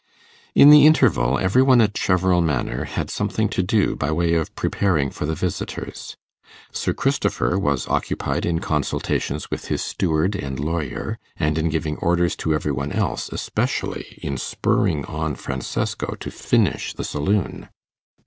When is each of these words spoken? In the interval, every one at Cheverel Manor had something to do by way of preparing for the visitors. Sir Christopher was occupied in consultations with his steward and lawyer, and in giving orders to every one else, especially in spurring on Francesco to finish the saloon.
In 0.55 0.71
the 0.71 0.87
interval, 0.87 1.37
every 1.37 1.61
one 1.61 1.79
at 1.79 1.93
Cheverel 1.93 2.41
Manor 2.41 2.85
had 2.85 3.11
something 3.11 3.47
to 3.49 3.61
do 3.61 3.95
by 3.95 4.11
way 4.11 4.33
of 4.33 4.55
preparing 4.55 5.11
for 5.11 5.27
the 5.27 5.35
visitors. 5.35 6.17
Sir 6.71 6.91
Christopher 6.91 7.59
was 7.59 7.87
occupied 7.87 8.43
in 8.43 8.57
consultations 8.61 9.51
with 9.51 9.65
his 9.67 9.83
steward 9.83 10.35
and 10.35 10.59
lawyer, 10.59 11.19
and 11.37 11.55
in 11.55 11.69
giving 11.69 11.97
orders 11.97 12.35
to 12.37 12.51
every 12.55 12.71
one 12.71 12.91
else, 12.91 13.29
especially 13.29 14.17
in 14.23 14.37
spurring 14.37 15.05
on 15.05 15.35
Francesco 15.35 16.15
to 16.19 16.31
finish 16.31 16.95
the 16.95 17.03
saloon. 17.03 17.69